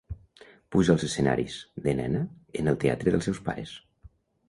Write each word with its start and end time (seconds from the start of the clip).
Puja 0.75 0.91
als 0.97 1.05
escenaris, 1.09 1.59
de 1.89 1.95
nena, 2.01 2.25
en 2.63 2.75
el 2.75 2.83
teatre 2.87 3.17
dels 3.17 3.31
seus 3.33 3.47
pares. 3.51 3.81